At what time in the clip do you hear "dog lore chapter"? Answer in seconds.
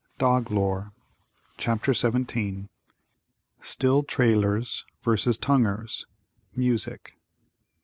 0.17-1.93